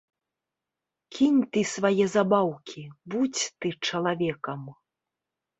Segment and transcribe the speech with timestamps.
[1.17, 2.81] Кінь ты свае забаўкі,
[3.15, 4.61] будзь ты чалавекам!